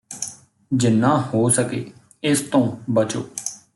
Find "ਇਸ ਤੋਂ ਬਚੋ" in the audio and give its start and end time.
2.23-3.23